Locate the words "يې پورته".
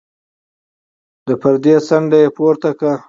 2.23-2.69